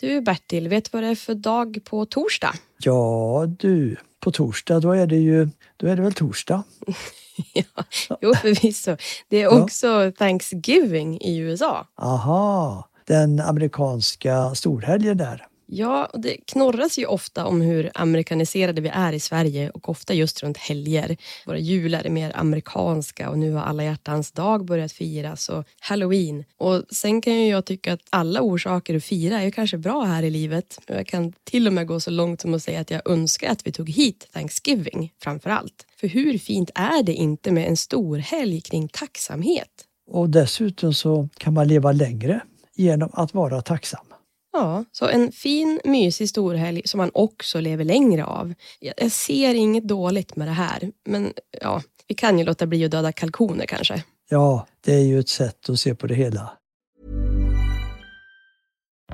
Du 0.00 0.20
Bertil, 0.20 0.68
vet 0.68 0.84
du 0.84 0.90
vad 0.92 1.02
det 1.02 1.08
är 1.08 1.14
för 1.14 1.34
dag 1.34 1.78
på 1.84 2.06
torsdag? 2.06 2.54
Ja 2.78 3.46
du, 3.58 3.96
på 4.20 4.30
torsdag 4.30 4.80
då 4.80 4.92
är 4.92 5.06
det 5.06 5.16
ju, 5.16 5.48
då 5.76 5.86
är 5.86 5.96
det 5.96 6.02
väl 6.02 6.12
torsdag? 6.12 6.62
ja, 7.52 7.84
jo 8.20 8.34
förvisso. 8.34 8.96
Det 9.28 9.42
är 9.42 9.62
också 9.62 9.86
ja. 9.86 10.10
Thanksgiving 10.10 11.20
i 11.20 11.38
USA. 11.38 11.86
Aha, 11.96 12.88
den 13.06 13.40
amerikanska 13.40 14.54
storhelgen 14.54 15.16
där. 15.16 15.46
Ja, 15.68 16.04
och 16.04 16.20
det 16.20 16.36
knorras 16.46 16.98
ju 16.98 17.06
ofta 17.06 17.46
om 17.46 17.60
hur 17.60 17.90
amerikaniserade 17.94 18.80
vi 18.80 18.88
är 18.88 19.12
i 19.12 19.20
Sverige 19.20 19.70
och 19.70 19.88
ofta 19.88 20.14
just 20.14 20.42
runt 20.42 20.56
helger. 20.56 21.16
Våra 21.46 21.58
jular 21.58 22.04
är 22.04 22.10
mer 22.10 22.32
amerikanska 22.36 23.30
och 23.30 23.38
nu 23.38 23.52
har 23.52 23.62
alla 23.62 23.84
hjärtans 23.84 24.32
dag 24.32 24.64
börjat 24.64 24.92
firas 24.92 25.48
och 25.48 25.64
halloween. 25.80 26.44
Och 26.56 26.82
sen 26.90 27.20
kan 27.20 27.34
ju 27.34 27.48
jag 27.48 27.64
tycka 27.64 27.92
att 27.92 28.00
alla 28.10 28.40
orsaker 28.40 28.96
att 28.96 29.04
fira 29.04 29.42
är 29.42 29.50
kanske 29.50 29.78
bra 29.78 30.04
här 30.04 30.22
i 30.22 30.30
livet. 30.30 30.78
Jag 30.86 31.06
kan 31.06 31.32
till 31.44 31.66
och 31.66 31.72
med 31.72 31.86
gå 31.86 32.00
så 32.00 32.10
långt 32.10 32.40
som 32.40 32.54
att 32.54 32.62
säga 32.62 32.80
att 32.80 32.90
jag 32.90 33.10
önskar 33.10 33.50
att 33.50 33.66
vi 33.66 33.72
tog 33.72 33.90
hit 33.90 34.28
Thanksgiving 34.32 35.12
framför 35.22 35.50
allt. 35.50 35.86
För 36.00 36.08
hur 36.08 36.38
fint 36.38 36.70
är 36.74 37.02
det 37.02 37.14
inte 37.14 37.52
med 37.52 37.68
en 37.68 37.76
stor 37.76 38.18
helg 38.18 38.60
kring 38.60 38.88
tacksamhet? 38.88 39.84
Och 40.10 40.30
dessutom 40.30 40.94
så 40.94 41.28
kan 41.38 41.54
man 41.54 41.68
leva 41.68 41.92
längre 41.92 42.40
genom 42.74 43.10
att 43.12 43.34
vara 43.34 43.62
tacksam. 43.62 44.06
Ja, 44.56 44.84
så 44.92 45.08
en 45.08 45.32
fin 45.32 45.80
mysig 45.84 46.28
storhelg 46.28 46.82
som 46.84 46.98
man 46.98 47.10
också 47.14 47.60
lever 47.60 47.84
längre 47.84 48.24
av. 48.24 48.54
Jag 48.80 49.12
ser 49.12 49.54
inget 49.54 49.84
dåligt 49.84 50.36
med 50.36 50.48
det 50.48 50.52
här, 50.52 50.92
men 51.04 51.32
ja, 51.60 51.82
vi 52.06 52.14
kan 52.14 52.38
ju 52.38 52.44
låta 52.44 52.66
bli 52.66 52.84
att 52.84 52.90
döda 52.90 53.12
kalkoner 53.12 53.66
kanske. 53.66 54.04
Ja, 54.30 54.66
det 54.84 54.94
är 54.94 55.04
ju 55.04 55.18
ett 55.18 55.28
sätt 55.28 55.68
att 55.68 55.80
se 55.80 55.94
på 55.94 56.06
det 56.06 56.14
hela. 56.14 56.50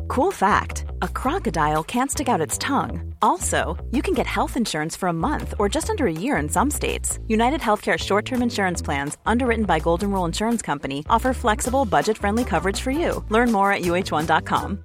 Cool 0.08 0.32
fact 0.32 0.84
a 1.00 1.08
crocodile 1.22 1.82
can't 1.82 2.10
stick 2.10 2.28
out 2.28 2.46
its 2.46 2.58
tongue. 2.58 3.14
Also, 3.22 3.56
you 3.92 4.02
can 4.02 4.14
get 4.14 4.26
health 4.26 4.56
insurance 4.56 4.98
for 4.98 5.08
a 5.08 5.12
month 5.12 5.54
or 5.58 5.74
just 5.74 5.90
under 5.90 6.06
a 6.06 6.12
year 6.12 6.42
in 6.42 6.48
some 6.48 6.70
states. 6.70 7.18
United 7.28 7.60
Healthcare 7.60 7.98
short 7.98 8.24
term 8.24 8.42
insurance 8.42 8.84
plans, 8.84 9.18
underwritten 9.26 9.64
by 9.64 9.80
Golden 9.80 10.10
Rule 10.10 10.28
Insurance 10.28 10.66
Company, 10.66 10.98
offer 11.10 11.34
flexible, 11.34 11.84
budget 11.84 12.18
friendly 12.18 12.44
coverage 12.44 12.80
for 12.80 12.92
you. 12.92 13.24
Learn 13.30 13.52
more 13.52 13.72
at 13.72 13.82
uh1.com. 13.82 14.84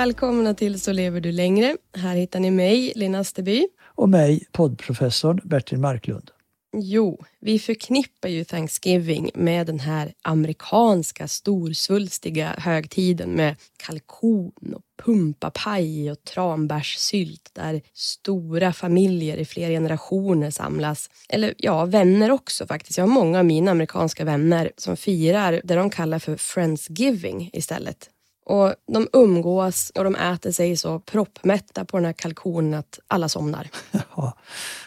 Välkomna 0.00 0.54
till 0.54 0.80
Så 0.80 0.92
lever 0.92 1.20
du 1.20 1.32
längre. 1.32 1.76
Här 1.96 2.16
hittar 2.16 2.40
ni 2.40 2.50
mig, 2.50 2.92
Lena 2.96 3.24
Steby. 3.24 3.66
Och 3.84 4.08
mig, 4.08 4.44
poddprofessorn 4.52 5.40
Bertil 5.44 5.78
Marklund. 5.78 6.30
Jo, 6.76 7.24
vi 7.40 7.58
förknippar 7.58 8.28
ju 8.28 8.44
Thanksgiving 8.44 9.30
med 9.34 9.66
den 9.66 9.80
här 9.80 10.12
amerikanska 10.22 11.28
storsvulstiga 11.28 12.54
högtiden 12.58 13.30
med 13.30 13.56
kalkon 13.76 14.74
och 14.74 14.82
pumpapaj 15.04 16.10
och 16.10 16.24
tranbärssylt 16.24 17.50
där 17.52 17.80
stora 17.94 18.72
familjer 18.72 19.36
i 19.36 19.44
flera 19.44 19.70
generationer 19.70 20.50
samlas. 20.50 21.10
Eller 21.28 21.54
ja, 21.56 21.84
vänner 21.84 22.30
också 22.30 22.66
faktiskt. 22.66 22.98
Jag 22.98 23.04
har 23.04 23.14
många 23.14 23.38
av 23.38 23.44
mina 23.44 23.70
amerikanska 23.70 24.24
vänner 24.24 24.72
som 24.76 24.96
firar 24.96 25.60
det 25.64 25.74
de 25.74 25.90
kallar 25.90 26.18
för 26.18 26.36
Friendsgiving 26.36 27.50
istället. 27.52 28.10
Och 28.44 28.74
de 28.92 29.08
umgås 29.12 29.92
och 29.94 30.04
de 30.04 30.16
äter 30.16 30.52
sig 30.52 30.76
så 30.76 31.00
proppmätta 31.00 31.84
på 31.84 31.96
den 31.96 32.06
här 32.06 32.12
kalkonen 32.12 32.74
att 32.74 32.98
alla 33.08 33.28
somnar. 33.28 33.68
Ja, 34.16 34.36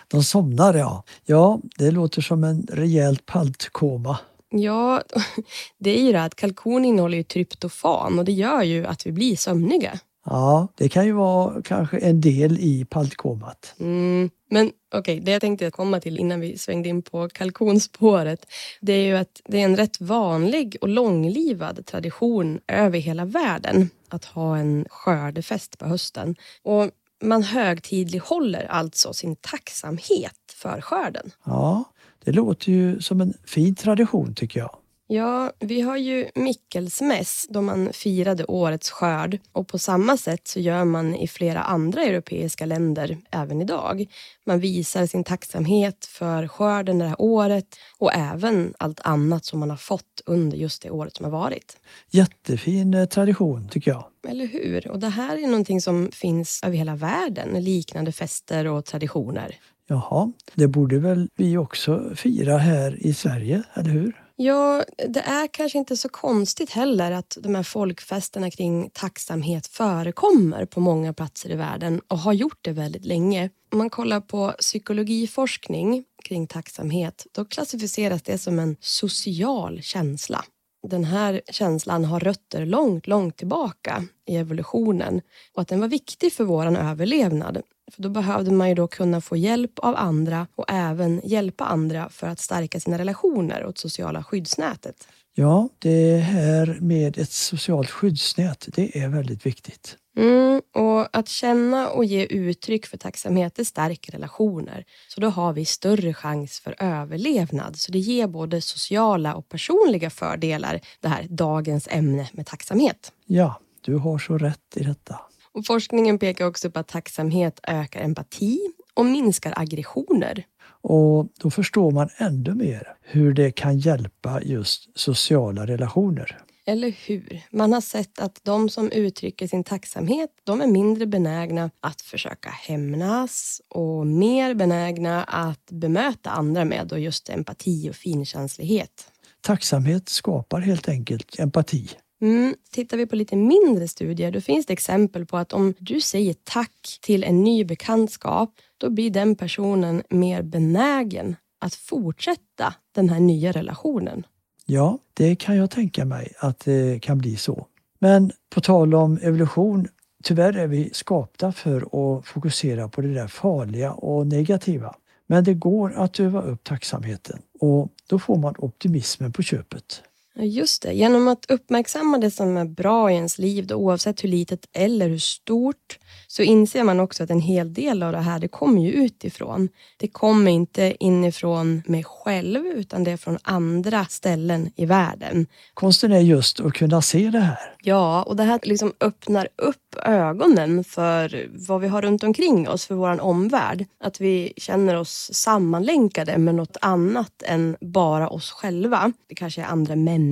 de 0.07 0.23
somnar 0.23 0.73
ja. 0.73 1.03
Ja, 1.25 1.59
det 1.77 1.91
låter 1.91 2.21
som 2.21 2.43
en 2.43 2.67
rejält 2.71 3.25
paltkoma. 3.25 4.17
Ja, 4.49 5.01
det 5.77 5.99
är 5.99 6.03
ju 6.03 6.11
det 6.11 6.23
att 6.23 6.35
kalkon 6.35 6.85
innehåller 6.85 7.17
ju 7.17 7.23
tryptofan 7.23 8.19
och 8.19 8.25
det 8.25 8.31
gör 8.31 8.63
ju 8.63 8.85
att 8.85 9.05
vi 9.05 9.11
blir 9.11 9.35
sömniga. 9.35 9.99
Ja, 10.25 10.67
det 10.75 10.89
kan 10.89 11.05
ju 11.05 11.11
vara 11.11 11.61
kanske 11.61 11.97
en 11.97 12.21
del 12.21 12.59
i 12.59 12.85
paltkomat. 12.85 13.75
Mm, 13.79 14.29
men 14.49 14.71
okej, 14.93 15.13
okay, 15.13 15.19
det 15.19 15.31
jag 15.31 15.41
tänkte 15.41 15.71
komma 15.71 15.99
till 15.99 16.19
innan 16.19 16.39
vi 16.39 16.57
svängde 16.57 16.89
in 16.89 17.01
på 17.01 17.29
kalkonspåret, 17.29 18.45
det 18.81 18.93
är 18.93 19.05
ju 19.05 19.17
att 19.17 19.41
det 19.45 19.61
är 19.61 19.65
en 19.65 19.77
rätt 19.77 20.01
vanlig 20.01 20.77
och 20.81 20.89
långlivad 20.89 21.85
tradition 21.85 22.59
över 22.67 22.99
hela 22.99 23.25
världen 23.25 23.89
att 24.09 24.25
ha 24.25 24.57
en 24.57 24.85
skördefest 24.89 25.77
på 25.77 25.85
hösten. 25.85 26.35
Och 26.63 26.89
man 27.23 27.43
högtidlighåller 27.43 28.65
alltså 28.65 29.13
sin 29.13 29.35
tacksamhet 29.35 30.55
för 30.55 30.81
skörden. 30.81 31.31
Ja, 31.45 31.83
det 32.23 32.31
låter 32.31 32.71
ju 32.71 33.01
som 33.01 33.21
en 33.21 33.33
fin 33.45 33.75
tradition 33.75 34.35
tycker 34.35 34.59
jag. 34.59 34.75
Ja, 35.07 35.51
vi 35.59 35.81
har 35.81 35.97
ju 35.97 36.29
Mikkelsmäss 36.35 37.45
då 37.49 37.61
man 37.61 37.89
firade 37.93 38.45
årets 38.45 38.91
skörd 38.91 39.39
och 39.51 39.67
på 39.67 39.79
samma 39.79 40.17
sätt 40.17 40.47
så 40.47 40.59
gör 40.59 40.85
man 40.85 41.15
i 41.15 41.27
flera 41.27 41.61
andra 41.61 42.03
europeiska 42.03 42.65
länder 42.65 43.17
även 43.31 43.61
idag. 43.61 44.05
Man 44.45 44.59
visar 44.59 45.05
sin 45.05 45.23
tacksamhet 45.23 46.05
för 46.05 46.47
skörden 46.47 46.99
det 46.99 47.05
här 47.05 47.21
året 47.21 47.65
och 47.97 48.13
även 48.13 48.73
allt 48.79 48.99
annat 49.03 49.45
som 49.45 49.59
man 49.59 49.69
har 49.69 49.77
fått 49.77 50.21
under 50.25 50.57
just 50.57 50.81
det 50.81 50.89
året 50.89 51.15
som 51.15 51.23
har 51.23 51.31
varit. 51.31 51.77
Jättefin 52.11 52.93
eh, 52.93 53.05
tradition 53.05 53.69
tycker 53.69 53.91
jag. 53.91 54.05
Eller 54.27 54.47
hur? 54.47 54.91
Och 54.91 54.99
det 54.99 55.09
här 55.09 55.37
är 55.37 55.47
någonting 55.47 55.81
som 55.81 56.09
finns 56.11 56.61
över 56.63 56.77
hela 56.77 56.95
världen, 56.95 57.63
liknande 57.63 58.11
fester 58.11 58.67
och 58.67 58.85
traditioner. 58.85 59.55
Jaha, 59.87 60.31
det 60.53 60.67
borde 60.67 60.99
väl 60.99 61.29
vi 61.35 61.57
också 61.57 62.15
fira 62.15 62.57
här 62.57 63.05
i 63.05 63.13
Sverige, 63.13 63.63
eller 63.73 63.89
hur? 63.89 64.22
Ja, 64.35 64.83
det 64.97 65.19
är 65.19 65.47
kanske 65.47 65.77
inte 65.77 65.97
så 65.97 66.09
konstigt 66.09 66.69
heller 66.69 67.11
att 67.11 67.37
de 67.41 67.55
här 67.55 67.63
folkfesterna 67.63 68.51
kring 68.51 68.89
tacksamhet 68.89 69.67
förekommer 69.67 70.65
på 70.65 70.79
många 70.79 71.13
platser 71.13 71.51
i 71.51 71.55
världen 71.55 72.01
och 72.07 72.19
har 72.19 72.33
gjort 72.33 72.59
det 72.61 72.71
väldigt 72.71 73.05
länge. 73.05 73.49
Om 73.71 73.77
man 73.77 73.89
kollar 73.89 74.21
på 74.21 74.53
psykologiforskning 74.59 76.03
kring 76.23 76.47
tacksamhet, 76.47 77.27
då 77.31 77.45
klassificeras 77.45 78.21
det 78.21 78.37
som 78.37 78.59
en 78.59 78.75
social 78.79 79.81
känsla. 79.81 80.45
Den 80.87 81.03
här 81.03 81.41
känslan 81.51 82.05
har 82.05 82.19
rötter 82.19 82.65
långt, 82.65 83.07
långt 83.07 83.37
tillbaka 83.37 84.03
i 84.25 84.35
evolutionen 84.35 85.21
och 85.53 85.61
att 85.61 85.67
den 85.67 85.79
var 85.79 85.87
viktig 85.87 86.33
för 86.33 86.43
vår 86.43 86.77
överlevnad. 86.77 87.61
För 87.91 88.01
då 88.01 88.09
behövde 88.09 88.51
man 88.51 88.69
ju 88.69 88.75
då 88.75 88.87
kunna 88.87 89.21
få 89.21 89.37
hjälp 89.37 89.79
av 89.79 89.95
andra 89.95 90.47
och 90.55 90.65
även 90.67 91.21
hjälpa 91.23 91.65
andra 91.65 92.09
för 92.09 92.27
att 92.27 92.39
stärka 92.39 92.79
sina 92.79 92.97
relationer 92.97 93.63
och 93.63 93.77
sociala 93.77 94.23
skyddsnätet. 94.23 95.07
Ja, 95.35 95.69
det 95.79 96.17
här 96.17 96.77
med 96.81 97.17
ett 97.17 97.31
socialt 97.31 97.89
skyddsnät, 97.89 98.67
det 98.75 98.97
är 98.97 99.09
väldigt 99.09 99.45
viktigt. 99.45 99.97
Mm, 100.17 100.61
och 100.73 101.17
Att 101.17 101.27
känna 101.27 101.89
och 101.89 102.05
ge 102.05 102.25
uttryck 102.25 102.85
för 102.85 102.97
tacksamhet 102.97 103.55
det 103.55 103.65
stärker 103.65 104.11
relationer. 104.11 104.85
Så 105.07 105.21
då 105.21 105.29
har 105.29 105.53
vi 105.53 105.65
större 105.65 106.13
chans 106.13 106.59
för 106.59 106.75
överlevnad. 106.79 107.79
Så 107.79 107.91
det 107.91 107.99
ger 107.99 108.27
både 108.27 108.61
sociala 108.61 109.35
och 109.35 109.49
personliga 109.49 110.09
fördelar, 110.09 110.79
det 110.99 111.07
här 111.07 111.27
dagens 111.29 111.87
ämne 111.91 112.29
med 112.33 112.45
tacksamhet. 112.45 113.11
Ja, 113.25 113.59
du 113.81 113.95
har 113.95 114.17
så 114.17 114.37
rätt 114.37 114.77
i 114.77 114.83
detta. 114.83 115.19
Och 115.51 115.65
forskningen 115.65 116.19
pekar 116.19 116.45
också 116.45 116.71
på 116.71 116.79
att 116.79 116.87
tacksamhet 116.87 117.59
ökar 117.63 118.01
empati 118.01 118.59
och 118.93 119.05
minskar 119.05 119.53
aggressioner. 119.55 120.45
Och 120.83 121.27
då 121.39 121.49
förstår 121.49 121.91
man 121.91 122.09
ännu 122.17 122.53
mer 122.53 122.87
hur 123.01 123.33
det 123.33 123.51
kan 123.51 123.79
hjälpa 123.79 124.41
just 124.41 124.99
sociala 124.99 125.67
relationer. 125.67 126.37
Eller 126.65 126.95
hur? 127.07 127.41
Man 127.51 127.73
har 127.73 127.81
sett 127.81 128.19
att 128.19 128.39
de 128.43 128.69
som 128.69 128.91
uttrycker 128.91 129.47
sin 129.47 129.63
tacksamhet, 129.63 130.29
de 130.43 130.61
är 130.61 130.67
mindre 130.67 131.05
benägna 131.05 131.69
att 131.79 132.01
försöka 132.01 132.49
hämnas 132.49 133.61
och 133.69 134.07
mer 134.07 134.53
benägna 134.53 135.23
att 135.23 135.65
bemöta 135.71 136.29
andra 136.29 136.65
med 136.65 136.93
just 136.97 137.29
empati 137.29 137.89
och 137.89 137.95
finkänslighet. 137.95 139.07
Tacksamhet 139.41 140.09
skapar 140.09 140.59
helt 140.59 140.89
enkelt 140.89 141.39
empati. 141.39 141.89
Mm, 142.23 142.55
tittar 142.71 142.97
vi 142.97 143.05
på 143.05 143.15
lite 143.15 143.35
mindre 143.35 143.87
studier, 143.87 144.31
då 144.31 144.41
finns 144.41 144.65
det 144.65 144.73
exempel 144.73 145.25
på 145.25 145.37
att 145.37 145.53
om 145.53 145.73
du 145.79 146.01
säger 146.01 146.35
tack 146.43 146.99
till 147.01 147.23
en 147.23 147.43
ny 147.43 147.65
bekantskap, 147.65 148.49
då 148.77 148.89
blir 148.89 149.09
den 149.09 149.35
personen 149.35 150.03
mer 150.09 150.41
benägen 150.41 151.35
att 151.59 151.75
fortsätta 151.75 152.73
den 152.95 153.09
här 153.09 153.19
nya 153.19 153.51
relationen. 153.51 154.25
Ja, 154.65 154.99
det 155.13 155.35
kan 155.35 155.57
jag 155.57 155.71
tänka 155.71 156.05
mig 156.05 156.33
att 156.39 156.59
det 156.59 157.01
kan 157.01 157.17
bli 157.17 157.35
så. 157.35 157.67
Men 157.99 158.31
på 158.49 158.61
tal 158.61 158.95
om 158.95 159.19
evolution, 159.21 159.87
tyvärr 160.23 160.57
är 160.57 160.67
vi 160.67 160.89
skapta 160.93 161.51
för 161.51 161.81
att 161.81 162.25
fokusera 162.27 162.87
på 162.87 163.01
det 163.01 163.13
där 163.13 163.27
farliga 163.27 163.91
och 163.91 164.27
negativa. 164.27 164.95
Men 165.27 165.43
det 165.43 165.53
går 165.53 165.93
att 165.93 166.19
öva 166.19 166.41
upp 166.41 166.63
tacksamheten 166.63 167.41
och 167.59 167.89
då 168.07 168.19
får 168.19 168.37
man 168.37 168.55
optimismen 168.57 169.33
på 169.33 169.41
köpet. 169.41 170.03
Just 170.39 170.81
det, 170.81 170.93
genom 170.93 171.27
att 171.27 171.45
uppmärksamma 171.49 172.17
det 172.17 172.31
som 172.31 172.57
är 172.57 172.65
bra 172.65 173.11
i 173.11 173.13
ens 173.13 173.37
liv, 173.37 173.67
då, 173.67 173.75
oavsett 173.75 174.23
hur 174.23 174.29
litet 174.29 174.65
eller 174.73 175.09
hur 175.09 175.17
stort, 175.17 175.99
så 176.27 176.43
inser 176.43 176.83
man 176.83 176.99
också 176.99 177.23
att 177.23 177.29
en 177.29 177.41
hel 177.41 177.73
del 177.73 178.03
av 178.03 178.11
det 178.11 178.19
här, 178.19 178.39
det 178.39 178.47
kommer 178.47 178.81
ju 178.81 178.91
utifrån. 178.91 179.69
Det 179.97 180.07
kommer 180.07 180.51
inte 180.51 180.95
inifrån 180.99 181.83
mig 181.85 182.03
själv, 182.03 182.65
utan 182.65 183.03
det 183.03 183.11
är 183.11 183.17
från 183.17 183.37
andra 183.41 184.05
ställen 184.05 184.71
i 184.75 184.85
världen. 184.85 185.47
Konsten 185.73 186.11
är 186.11 186.19
just 186.19 186.59
att 186.59 186.73
kunna 186.73 187.01
se 187.01 187.29
det 187.29 187.39
här. 187.39 187.75
Ja, 187.81 188.23
och 188.23 188.35
det 188.35 188.43
här 188.43 188.59
liksom 188.63 188.93
öppnar 188.99 189.47
upp 189.55 189.95
ögonen 190.05 190.83
för 190.83 191.49
vad 191.67 191.81
vi 191.81 191.87
har 191.87 192.01
runt 192.01 192.23
omkring 192.23 192.69
oss, 192.69 192.85
för 192.85 192.95
vår 192.95 193.21
omvärld. 193.21 193.85
Att 194.03 194.21
vi 194.21 194.53
känner 194.57 194.95
oss 194.95 195.29
sammanlänkade 195.33 196.37
med 196.37 196.55
något 196.55 196.77
annat 196.81 197.43
än 197.45 197.75
bara 197.81 198.29
oss 198.29 198.51
själva. 198.51 199.13
Det 199.27 199.35
kanske 199.35 199.61
är 199.61 199.65
andra 199.65 199.95
människor 199.95 200.22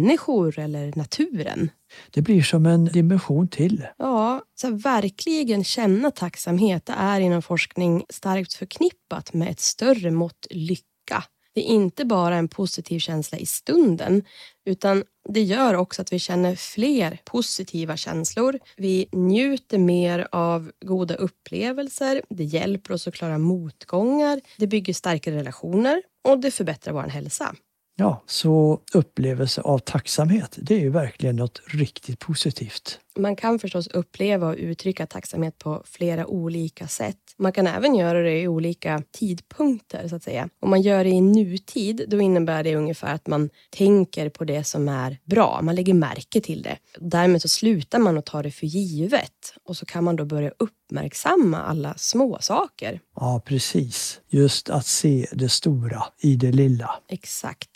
eller 0.58 0.98
naturen. 0.98 1.70
Det 2.12 2.22
blir 2.22 2.42
som 2.42 2.66
en 2.66 2.86
dimension 2.86 3.48
till. 3.48 3.88
Ja, 3.98 4.42
så 4.56 4.72
verkligen 4.72 5.64
känna 5.64 6.12
tacksamhet 6.12 6.86
det 6.86 6.94
är 6.98 7.20
inom 7.20 7.42
forskning 7.42 8.06
starkt 8.10 8.54
förknippat 8.54 9.34
med 9.34 9.50
ett 9.50 9.60
större 9.60 10.12
mått 10.12 10.48
lycka. 10.50 11.24
Det 11.54 11.62
är 11.62 11.74
inte 11.74 12.06
bara 12.06 12.36
en 12.36 12.48
positiv 12.48 13.00
känsla 13.00 13.38
i 13.38 13.46
stunden 13.46 14.24
utan 14.66 15.04
det 15.30 15.42
gör 15.42 15.74
också 15.74 16.02
att 16.02 16.14
vi 16.14 16.20
känner 16.20 16.56
fler 16.56 17.20
positiva 17.26 17.98
känslor. 17.98 18.60
Vi 18.78 19.08
njuter 19.12 19.78
mer 19.78 20.28
av 20.32 20.72
goda 20.86 21.16
upplevelser. 21.16 22.22
Det 22.30 22.44
hjälper 22.44 22.94
oss 22.94 23.08
att 23.08 23.14
klara 23.14 23.38
motgångar. 23.38 24.42
Det 24.58 24.68
bygger 24.68 24.94
starkare 24.94 25.36
relationer 25.36 26.02
och 26.28 26.40
det 26.40 26.52
förbättrar 26.52 26.94
vår 26.94 27.02
hälsa. 27.02 27.56
Ja, 28.02 28.24
så 28.26 28.80
upplevelse 28.94 29.62
av 29.62 29.80
tacksamhet, 29.80 30.58
det 30.62 30.76
är 30.76 30.80
ju 30.80 30.90
verkligen 30.90 31.36
något 31.36 31.62
riktigt 31.66 32.20
positivt. 32.20 33.00
Man 33.16 33.36
kan 33.36 33.60
förstås 33.60 33.88
uppleva 33.88 34.48
och 34.48 34.56
uttrycka 34.58 35.08
tacksamhet 35.08 35.58
på 35.58 35.84
flera 35.86 36.28
olika 36.28 36.88
sätt. 36.88 37.18
Man 37.38 37.52
kan 37.52 37.68
även 37.68 37.96
göra 37.96 38.22
det 38.22 38.42
i 38.42 38.48
olika 38.48 39.04
tidpunkter, 39.12 40.08
så 40.08 40.16
att 40.16 40.24
säga. 40.24 40.50
Om 40.60 40.70
man 40.70 40.82
gör 40.82 41.04
det 41.04 41.10
i 41.10 41.22
nutid, 41.22 42.06
då 42.08 42.22
innebär 42.22 42.64
det 42.64 42.76
ungefär 42.76 43.14
att 43.14 43.28
man 43.28 43.50
tänker 43.70 44.30
på 44.30 44.44
det 44.44 44.64
som 44.64 44.90
är 44.90 45.18
bra. 45.24 45.60
Man 45.64 45.76
lägger 45.76 45.94
märke 45.94 46.42
till 46.42 46.62
det. 46.62 46.78
Därmed 47.00 47.42
så 47.42 47.48
slutar 47.48 48.00
man 48.00 48.18
att 48.18 48.26
ta 48.26 48.42
det 48.42 48.52
för 48.52 48.68
givet 48.68 49.54
och 49.64 49.78
så 49.78 49.86
kan 49.86 50.04
man 50.04 50.16
då 50.16 50.26
börja 50.26 50.52
uppmärksamma 50.60 51.62
alla 51.62 51.94
små 51.98 52.38
saker. 52.42 53.00
Ja, 53.16 53.42
precis. 53.46 54.20
Just 54.30 54.70
att 54.70 54.86
se 54.86 55.28
det 55.32 55.50
stora 55.50 56.04
i 56.20 56.36
det 56.36 56.52
lilla. 56.52 56.90
Exakt. 57.08 57.70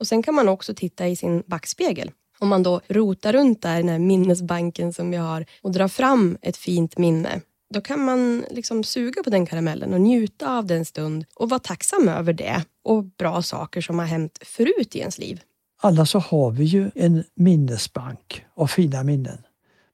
Och 0.00 0.06
sen 0.06 0.22
kan 0.22 0.34
man 0.34 0.48
också 0.48 0.74
titta 0.74 1.08
i 1.08 1.16
sin 1.16 1.42
backspegel. 1.46 2.10
Om 2.38 2.48
man 2.48 2.62
då 2.62 2.80
rotar 2.88 3.32
runt 3.32 3.62
där 3.62 3.74
i 3.74 3.82
den 3.82 3.88
här 3.88 3.98
minnesbanken 3.98 4.92
som 4.92 5.10
vi 5.10 5.16
har 5.16 5.46
och 5.62 5.72
drar 5.72 5.88
fram 5.88 6.38
ett 6.42 6.56
fint 6.56 6.98
minne. 6.98 7.40
Då 7.74 7.80
kan 7.80 8.04
man 8.04 8.44
liksom 8.50 8.84
suga 8.84 9.22
på 9.22 9.30
den 9.30 9.46
karamellen 9.46 9.94
och 9.94 10.00
njuta 10.00 10.58
av 10.58 10.66
den 10.66 10.84
stund 10.84 11.24
och 11.34 11.50
vara 11.50 11.60
tacksam 11.60 12.08
över 12.08 12.32
det 12.32 12.64
och 12.84 13.04
bra 13.04 13.42
saker 13.42 13.80
som 13.80 13.98
har 13.98 14.06
hänt 14.06 14.38
förut 14.42 14.96
i 14.96 14.98
ens 14.98 15.18
liv. 15.18 15.40
Alla 15.80 16.06
så 16.06 16.18
har 16.18 16.50
vi 16.50 16.64
ju 16.64 16.90
en 16.94 17.24
minnesbank 17.34 18.44
av 18.54 18.66
fina 18.66 19.02
minnen. 19.02 19.38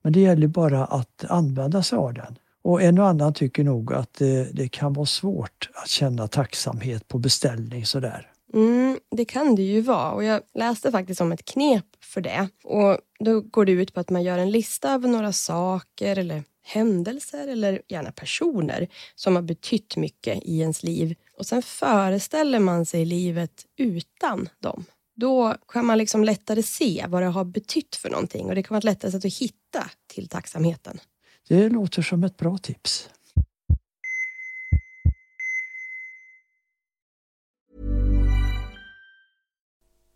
Men 0.03 0.13
det 0.13 0.21
gäller 0.21 0.47
bara 0.47 0.85
att 0.85 1.25
använda 1.29 1.83
sig 1.83 1.99
av 1.99 2.15
den. 2.15 2.39
Och 2.63 2.83
en 2.83 2.99
och 2.99 3.07
annan 3.07 3.35
tycker 3.35 3.65
nog 3.65 3.93
att 3.93 4.15
det, 4.15 4.49
det 4.53 4.69
kan 4.69 4.93
vara 4.93 5.07
svårt 5.07 5.71
att 5.75 5.89
känna 5.89 6.29
tacksamhet 6.29 7.09
på 7.09 7.19
beställning 7.19 7.87
sådär. 7.87 8.31
Mm, 8.55 8.99
det 9.11 9.25
kan 9.25 9.55
det 9.55 9.63
ju 9.63 9.81
vara 9.81 10.13
och 10.13 10.25
jag 10.25 10.43
läste 10.55 10.93
faktiskt 10.93 11.21
om 11.21 11.33
ett 11.33 11.45
knep 11.45 11.87
för 12.01 12.21
det. 12.21 12.49
Och 12.65 12.99
Då 13.19 13.41
går 13.41 13.65
det 13.65 13.73
ut 13.73 13.95
på 13.95 14.01
att 14.01 14.11
man 14.11 14.23
gör 14.23 14.39
en 14.39 14.51
lista 14.51 14.93
över 14.93 15.09
några 15.09 15.33
saker 15.33 16.19
eller 16.19 16.43
händelser 16.63 17.49
eller 17.49 17.83
gärna 17.89 18.13
personer 18.13 18.89
som 19.15 19.35
har 19.37 19.43
betytt 19.43 19.97
mycket 19.97 20.43
i 20.43 20.61
ens 20.61 20.83
liv. 20.83 21.15
Och 21.39 21.47
sen 21.47 21.63
föreställer 21.63 22.59
man 22.59 22.87
sig 22.87 23.05
livet 23.05 23.67
utan 23.77 24.49
dem. 24.61 24.85
Då 25.17 25.55
kan 25.69 25.87
man 25.87 25.99
liksom 25.99 26.25
lättare 26.25 26.63
se 26.63 27.05
vad 27.09 27.23
det 27.23 27.29
har 27.29 27.45
betytt 27.45 27.97
för 27.97 28.11
någonting 28.11 28.47
och 28.47 28.55
det 28.55 28.63
kan 28.63 28.75
vara 28.75 28.79
ett 28.79 28.85
lättare 28.85 29.11
sätt 29.11 29.25
att 29.25 29.35
hitta 29.35 29.91
till 30.07 30.29
tacksamheten. 30.29 31.01
Det 31.49 31.69
låter 31.69 32.03
som 32.03 32.25
ett 32.25 32.37
bra 32.37 32.59
tips. 32.59 33.09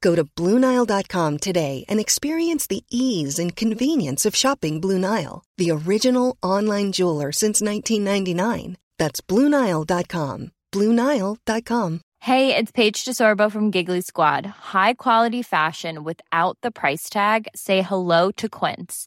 Go 0.00 0.14
to 0.14 0.24
BlueNile.com 0.24 1.38
today 1.38 1.84
and 1.88 2.00
experience 2.00 2.66
the 2.66 2.82
ease 2.90 3.38
and 3.38 3.54
convenience 3.54 4.24
of 4.24 4.34
shopping 4.34 4.80
Blue 4.80 4.98
Nile, 4.98 5.44
the 5.58 5.70
original 5.70 6.36
online 6.42 6.92
jeweler 6.92 7.32
since 7.32 7.60
1999. 7.60 8.76
That's 8.98 9.20
BlueNile.com. 9.20 10.52
BlueNile.com. 10.72 12.00
Hey, 12.20 12.56
it's 12.56 12.72
Paige 12.72 13.04
DeSorbo 13.04 13.52
from 13.52 13.70
Giggly 13.70 14.00
Squad. 14.00 14.46
High 14.46 14.94
quality 14.94 15.42
fashion 15.42 16.02
without 16.02 16.58
the 16.60 16.72
price 16.72 17.08
tag. 17.08 17.46
Say 17.54 17.82
hello 17.82 18.32
to 18.32 18.48
Quince. 18.48 19.06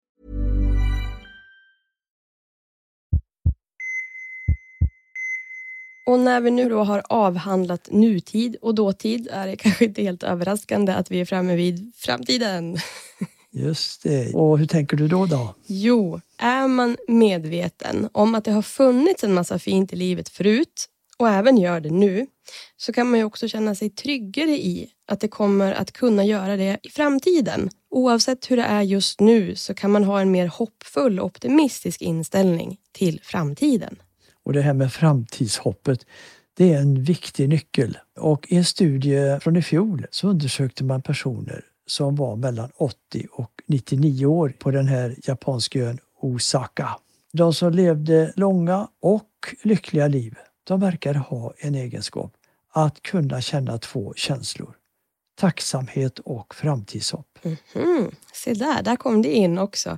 Och 6.05 6.19
när 6.19 6.41
vi 6.41 6.51
nu 6.51 6.69
då 6.69 6.83
har 6.83 7.03
avhandlat 7.09 7.87
nutid 7.91 8.55
och 8.61 8.75
dåtid 8.75 9.27
är 9.31 9.47
det 9.47 9.55
kanske 9.57 9.85
inte 9.85 10.01
helt 10.01 10.23
överraskande 10.23 10.93
att 10.93 11.11
vi 11.11 11.21
är 11.21 11.25
framme 11.25 11.55
vid 11.55 11.91
framtiden. 11.95 12.77
Just 13.53 14.03
det. 14.03 14.33
Och 14.33 14.59
hur 14.59 14.65
tänker 14.65 14.97
du 14.97 15.07
då? 15.07 15.25
då? 15.25 15.55
Jo, 15.65 16.21
är 16.37 16.67
man 16.67 16.97
medveten 17.07 18.09
om 18.11 18.35
att 18.35 18.45
det 18.45 18.51
har 18.51 18.61
funnits 18.61 19.23
en 19.23 19.33
massa 19.33 19.59
fint 19.59 19.93
i 19.93 19.95
livet 19.95 20.29
förut 20.29 20.87
och 21.17 21.29
även 21.29 21.57
gör 21.57 21.79
det 21.79 21.89
nu, 21.89 22.27
så 22.77 22.93
kan 22.93 23.09
man 23.09 23.19
ju 23.19 23.25
också 23.25 23.47
känna 23.47 23.75
sig 23.75 23.89
tryggare 23.89 24.51
i 24.51 24.89
att 25.07 25.19
det 25.19 25.27
kommer 25.27 25.73
att 25.73 25.91
kunna 25.91 26.25
göra 26.25 26.57
det 26.57 26.79
i 26.83 26.89
framtiden. 26.89 27.69
Oavsett 27.89 28.51
hur 28.51 28.57
det 28.57 28.63
är 28.63 28.81
just 28.81 29.19
nu 29.19 29.55
så 29.55 29.73
kan 29.73 29.91
man 29.91 30.03
ha 30.03 30.21
en 30.21 30.31
mer 30.31 30.47
hoppfull 30.47 31.19
och 31.19 31.25
optimistisk 31.25 32.01
inställning 32.01 32.77
till 32.91 33.19
framtiden. 33.23 33.95
Och 34.43 34.53
det 34.53 34.61
här 34.61 34.73
med 34.73 34.93
framtidshoppet, 34.93 36.05
det 36.53 36.73
är 36.73 36.79
en 36.79 37.03
viktig 37.03 37.49
nyckel. 37.49 37.97
Och 38.19 38.51
i 38.51 38.55
en 38.55 38.65
studie 38.65 39.39
från 39.39 39.55
i 39.55 39.61
fjol 39.61 40.05
så 40.11 40.27
undersökte 40.27 40.83
man 40.83 41.01
personer 41.01 41.65
som 41.85 42.15
var 42.15 42.35
mellan 42.35 42.69
80 42.77 43.27
och 43.31 43.51
99 43.67 44.25
år 44.25 44.53
på 44.59 44.71
den 44.71 44.87
här 44.87 45.15
japanska 45.23 45.79
ön 45.79 45.99
Osaka. 46.19 46.89
De 47.33 47.53
som 47.53 47.71
levde 47.71 48.33
långa 48.35 48.87
och 49.01 49.55
lyckliga 49.63 50.07
liv, 50.07 50.35
de 50.63 50.79
verkar 50.79 51.13
ha 51.13 51.53
en 51.57 51.75
egenskap 51.75 52.33
att 52.73 53.01
kunna 53.01 53.41
känna 53.41 53.77
två 53.77 54.13
känslor. 54.15 54.75
Tacksamhet 55.35 56.19
och 56.19 56.55
framtidshopp. 56.55 57.39
Mhm, 57.73 58.11
Se 58.33 58.53
där, 58.53 58.83
där 58.83 58.95
kom 58.95 59.21
det 59.21 59.29
in 59.29 59.57
också. 59.57 59.97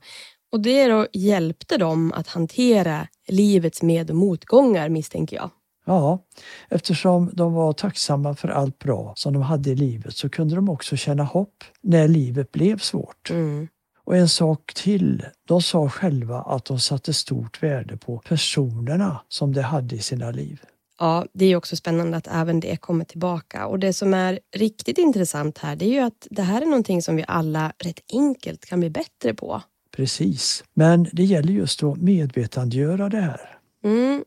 Och 0.53 0.61
det 0.61 0.87
då 0.87 1.07
hjälpte 1.13 1.77
dem 1.77 2.13
att 2.15 2.27
hantera 2.27 3.07
livets 3.27 3.81
med 3.81 4.09
och 4.09 4.15
motgångar 4.15 4.89
misstänker 4.89 5.35
jag. 5.35 5.49
Ja, 5.85 6.19
eftersom 6.69 7.29
de 7.33 7.53
var 7.53 7.73
tacksamma 7.73 8.35
för 8.35 8.47
allt 8.47 8.79
bra 8.79 9.13
som 9.15 9.33
de 9.33 9.41
hade 9.41 9.69
i 9.69 9.75
livet 9.75 10.15
så 10.15 10.29
kunde 10.29 10.55
de 10.55 10.69
också 10.69 10.95
känna 10.95 11.23
hopp 11.23 11.63
när 11.81 12.07
livet 12.07 12.51
blev 12.51 12.77
svårt. 12.77 13.29
Mm. 13.29 13.67
Och 14.03 14.17
en 14.17 14.29
sak 14.29 14.73
till. 14.73 15.25
De 15.47 15.61
sa 15.61 15.89
själva 15.89 16.41
att 16.41 16.65
de 16.65 16.79
satte 16.79 17.13
stort 17.13 17.63
värde 17.63 17.97
på 17.97 18.19
personerna 18.19 19.21
som 19.27 19.53
de 19.53 19.61
hade 19.61 19.95
i 19.95 19.99
sina 19.99 20.31
liv. 20.31 20.61
Ja, 20.99 21.25
det 21.33 21.45
är 21.45 21.55
också 21.55 21.75
spännande 21.75 22.17
att 22.17 22.27
även 22.31 22.59
det 22.59 22.77
kommer 22.77 23.05
tillbaka. 23.05 23.67
Och 23.67 23.79
det 23.79 23.93
som 23.93 24.13
är 24.13 24.39
riktigt 24.55 24.97
intressant 24.97 25.57
här, 25.57 25.75
det 25.75 25.85
är 25.85 25.93
ju 25.93 25.99
att 25.99 26.27
det 26.29 26.41
här 26.41 26.61
är 26.61 26.65
någonting 26.65 27.01
som 27.01 27.15
vi 27.15 27.25
alla 27.27 27.73
rätt 27.77 27.99
enkelt 28.13 28.65
kan 28.65 28.79
bli 28.79 28.89
bättre 28.89 29.33
på. 29.33 29.61
Precis. 29.95 30.63
Men 30.73 31.07
det 31.11 31.23
gäller 31.23 31.53
just 31.53 31.83
att 31.83 31.97
medvetandegöra 31.97 33.09
det 33.09 33.21
här. 33.21 33.57
Mm. 33.83 34.23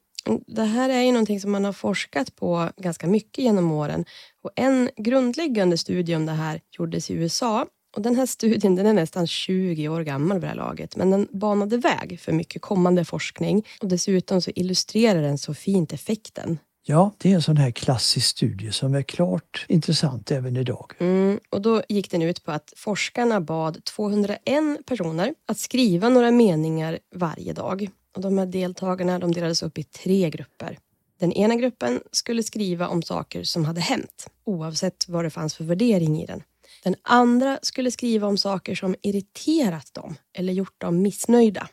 Det 0.47 0.65
här 0.65 0.89
är 0.89 1.03
ju 1.03 1.13
någonting 1.13 1.41
som 1.41 1.53
man 1.53 1.65
har 1.65 1.73
forskat 1.73 2.37
på 2.37 2.71
ganska 2.77 3.07
mycket 3.07 3.45
genom 3.45 3.73
åren. 3.73 4.05
Och 4.43 4.51
en 4.57 4.91
grundläggande 4.97 5.79
studie 5.79 6.15
om 6.15 6.27
det 6.27 6.33
här 6.33 6.61
gjordes 6.79 7.11
i 7.11 7.15
USA. 7.15 7.67
Och 7.97 8.03
Den 8.03 8.17
här 8.17 8.27
studien 8.27 8.75
den 8.77 8.87
är 8.87 8.93
nästan 8.93 9.27
20 9.27 9.89
år 9.89 10.03
gammal 10.03 10.37
vid 10.37 10.43
det 10.43 10.49
här 10.49 10.55
laget, 10.55 10.97
men 10.97 11.11
den 11.11 11.29
banade 11.33 11.77
väg 11.77 12.21
för 12.21 12.33
mycket 12.33 12.63
kommande 12.63 13.05
forskning. 13.05 13.67
Och 13.81 13.89
Dessutom 13.89 14.43
så 14.43 14.51
illustrerar 14.55 15.23
den 15.23 15.39
så 15.39 15.55
fint 15.55 15.93
effekten. 15.93 16.59
Ja, 16.89 17.13
det 17.19 17.31
är 17.31 17.35
en 17.35 17.43
sån 17.43 17.57
här 17.57 17.71
klassisk 17.71 18.27
studie 18.27 18.73
som 18.73 18.95
är 18.95 19.03
klart 19.03 19.67
intressant 19.69 20.31
även 20.31 20.57
idag. 20.57 20.93
Mm, 20.99 21.41
och 21.51 21.63
Då 21.63 21.83
gick 21.89 22.11
den 22.11 22.23
ut 22.23 22.45
på 22.45 22.53
att 22.53 22.73
forskarna 22.77 23.41
bad 23.41 23.85
201 23.85 24.41
personer 24.87 25.35
att 25.47 25.59
skriva 25.59 26.09
några 26.09 26.31
meningar 26.31 26.99
varje 27.15 27.53
dag. 27.53 27.91
Och 28.15 28.21
De 28.21 28.39
här 28.39 28.47
deltagarna 28.47 29.19
de 29.19 29.33
delades 29.33 29.63
upp 29.63 29.79
i 29.79 29.83
tre 29.83 30.31
grupper. 30.31 30.79
Den 31.19 31.33
ena 31.33 31.55
gruppen 31.55 32.01
skulle 32.13 32.43
skriva 32.43 32.89
om 32.89 33.03
saker 33.03 33.45
som 33.45 33.65
hade 33.65 33.81
hänt, 33.81 34.31
oavsett 34.45 35.09
vad 35.09 35.25
det 35.25 35.31
fanns 35.31 35.55
för 35.55 35.65
värdering 35.65 36.23
i 36.23 36.27
den. 36.27 36.43
Den 36.85 36.95
andra 37.03 37.59
skulle 37.63 37.91
skriva 37.91 38.27
om 38.27 38.39
saker 38.39 38.75
som 38.75 38.95
irriterat 39.03 39.95
dem 39.95 40.15
eller 40.39 40.53
gjort 40.53 40.81
dem 40.81 41.03
missnöjda. 41.03 41.69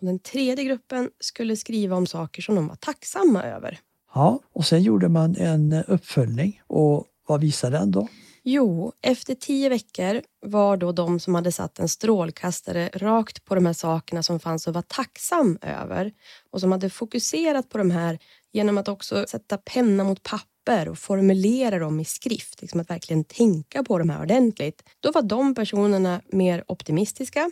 Och 0.00 0.06
den 0.06 0.18
tredje 0.18 0.64
gruppen 0.64 1.10
skulle 1.20 1.56
skriva 1.56 1.96
om 1.96 2.06
saker 2.06 2.42
som 2.42 2.54
de 2.54 2.68
var 2.68 2.76
tacksamma 2.76 3.42
över. 3.42 3.80
Ja, 4.14 4.40
och 4.52 4.64
sen 4.64 4.82
gjorde 4.82 5.08
man 5.08 5.36
en 5.36 5.72
eh, 5.72 5.82
uppföljning 5.88 6.62
och 6.66 7.04
vad 7.26 7.40
visade 7.40 7.78
den 7.78 7.90
då? 7.90 8.08
Jo, 8.42 8.92
efter 9.02 9.34
tio 9.34 9.68
veckor 9.68 10.22
var 10.46 10.76
då 10.76 10.92
de 10.92 11.20
som 11.20 11.34
hade 11.34 11.52
satt 11.52 11.78
en 11.78 11.88
strålkastare 11.88 12.90
rakt 12.94 13.44
på 13.44 13.54
de 13.54 13.66
här 13.66 13.72
sakerna 13.72 14.22
som 14.22 14.40
fanns 14.40 14.66
och 14.66 14.74
var 14.74 14.82
tacksam 14.82 15.58
över 15.62 16.12
och 16.50 16.60
som 16.60 16.72
hade 16.72 16.90
fokuserat 16.90 17.68
på 17.68 17.78
de 17.78 17.90
här 17.90 18.18
genom 18.52 18.78
att 18.78 18.88
också 18.88 19.24
sätta 19.28 19.58
penna 19.58 20.04
mot 20.04 20.22
papper 20.22 20.88
och 20.88 20.98
formulera 20.98 21.78
dem 21.78 22.00
i 22.00 22.04
skrift, 22.04 22.60
liksom 22.62 22.80
att 22.80 22.90
verkligen 22.90 23.24
tänka 23.24 23.84
på 23.84 23.98
de 23.98 24.10
här 24.10 24.22
ordentligt. 24.22 24.82
Då 25.00 25.12
var 25.12 25.22
de 25.22 25.54
personerna 25.54 26.20
mer 26.32 26.64
optimistiska 26.68 27.50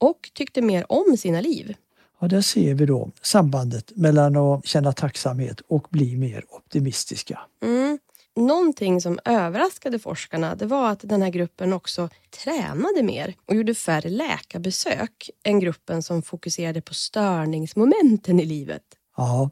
och 0.00 0.30
tyckte 0.34 0.62
mer 0.62 0.92
om 0.92 1.16
sina 1.16 1.40
liv. 1.40 1.74
Ja, 2.22 2.28
där 2.28 2.40
ser 2.40 2.74
vi 2.74 2.86
då 2.86 3.10
sambandet 3.22 3.96
mellan 3.96 4.36
att 4.36 4.66
känna 4.66 4.92
tacksamhet 4.92 5.60
och 5.60 5.86
bli 5.90 6.16
mer 6.16 6.44
optimistiska. 6.48 7.40
Mm. 7.62 7.98
Någonting 8.36 9.00
som 9.00 9.18
överraskade 9.24 9.98
forskarna 9.98 10.54
det 10.54 10.66
var 10.66 10.90
att 10.90 11.00
den 11.02 11.22
här 11.22 11.30
gruppen 11.30 11.72
också 11.72 12.08
tränade 12.44 13.02
mer 13.02 13.34
och 13.46 13.54
gjorde 13.54 13.74
färre 13.74 14.08
läkarbesök 14.08 15.30
än 15.44 15.60
gruppen 15.60 16.02
som 16.02 16.22
fokuserade 16.22 16.80
på 16.80 16.94
störningsmomenten 16.94 18.40
i 18.40 18.44
livet. 18.44 18.82
Ja, 19.16 19.50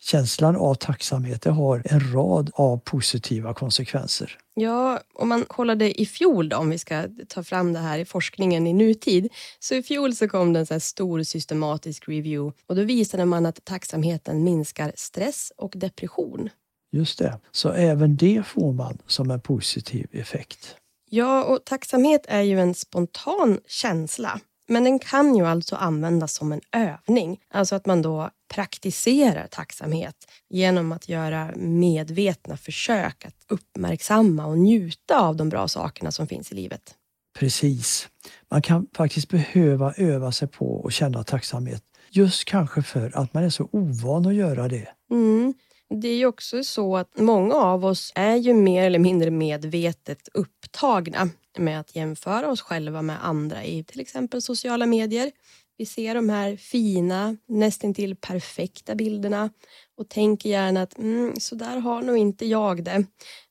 känslan 0.00 0.56
av 0.56 0.74
tacksamhet 0.74 1.42
det 1.42 1.50
har 1.50 1.82
en 1.84 2.12
rad 2.12 2.50
av 2.54 2.78
positiva 2.78 3.54
konsekvenser. 3.54 4.38
Ja, 4.54 5.00
om 5.14 5.28
man 5.28 5.44
kollade 5.44 6.00
i 6.00 6.06
fjol 6.06 6.48
då, 6.48 6.56
om 6.56 6.70
vi 6.70 6.78
ska 6.78 7.08
ta 7.28 7.42
fram 7.42 7.72
det 7.72 7.78
här 7.78 7.98
i 7.98 8.04
forskningen 8.04 8.66
i 8.66 8.72
nutid. 8.72 9.28
Så 9.58 9.74
i 9.74 9.82
fjol 9.82 10.14
så 10.14 10.28
kom 10.28 10.52
det 10.52 10.60
en 10.60 10.66
så 10.66 10.80
stor 10.80 11.22
systematisk 11.22 12.08
review 12.08 12.58
och 12.66 12.76
då 12.76 12.82
visade 12.82 13.24
man 13.24 13.46
att 13.46 13.64
tacksamheten 13.64 14.44
minskar 14.44 14.92
stress 14.96 15.52
och 15.56 15.72
depression. 15.76 16.48
Just 16.92 17.18
det, 17.18 17.40
så 17.52 17.70
även 17.70 18.16
det 18.16 18.42
får 18.46 18.72
man 18.72 18.98
som 19.06 19.30
en 19.30 19.40
positiv 19.40 20.06
effekt. 20.12 20.76
Ja, 21.10 21.44
och 21.44 21.64
tacksamhet 21.64 22.26
är 22.28 22.42
ju 22.42 22.60
en 22.60 22.74
spontan 22.74 23.60
känsla. 23.66 24.40
Men 24.68 24.84
den 24.84 24.98
kan 24.98 25.36
ju 25.36 25.46
alltså 25.46 25.76
användas 25.76 26.34
som 26.34 26.52
en 26.52 26.60
övning. 26.72 27.40
Alltså 27.50 27.74
att 27.74 27.86
man 27.86 28.02
då 28.02 28.30
praktiserar 28.54 29.46
tacksamhet 29.46 30.16
genom 30.48 30.92
att 30.92 31.08
göra 31.08 31.50
medvetna 31.56 32.56
försök 32.56 33.24
att 33.24 33.34
uppmärksamma 33.48 34.46
och 34.46 34.58
njuta 34.58 35.20
av 35.20 35.36
de 35.36 35.48
bra 35.48 35.68
sakerna 35.68 36.12
som 36.12 36.26
finns 36.26 36.52
i 36.52 36.54
livet. 36.54 36.94
Precis. 37.38 38.08
Man 38.50 38.62
kan 38.62 38.86
faktiskt 38.96 39.28
behöva 39.28 39.92
öva 39.92 40.32
sig 40.32 40.48
på 40.48 40.84
att 40.86 40.92
känna 40.92 41.24
tacksamhet. 41.24 41.82
Just 42.10 42.44
kanske 42.44 42.82
för 42.82 43.18
att 43.18 43.34
man 43.34 43.44
är 43.44 43.50
så 43.50 43.68
ovan 43.72 44.26
att 44.26 44.34
göra 44.34 44.68
det. 44.68 44.88
Mm. 45.10 45.54
Det 45.90 46.08
är 46.08 46.16
ju 46.16 46.26
också 46.26 46.64
så 46.64 46.96
att 46.96 47.18
många 47.18 47.54
av 47.54 47.84
oss 47.84 48.12
är 48.14 48.36
ju 48.36 48.54
mer 48.54 48.84
eller 48.84 48.98
mindre 48.98 49.30
medvetet 49.30 50.28
upptagna 50.34 51.28
med 51.58 51.80
att 51.80 51.96
jämföra 51.96 52.50
oss 52.50 52.60
själva 52.60 53.02
med 53.02 53.26
andra 53.26 53.64
i 53.64 53.84
till 53.84 54.00
exempel 54.00 54.42
sociala 54.42 54.86
medier. 54.86 55.30
Vi 55.78 55.86
ser 55.86 56.14
de 56.14 56.28
här 56.28 56.56
fina, 56.56 57.36
nästintill 57.48 58.16
perfekta 58.16 58.94
bilderna 58.94 59.50
och 59.96 60.08
tänker 60.08 60.48
gärna 60.48 60.82
att 60.82 60.98
mm, 60.98 61.34
så 61.38 61.54
där 61.54 61.76
har 61.76 62.02
nog 62.02 62.16
inte 62.16 62.46
jag 62.46 62.84
det. 62.84 63.04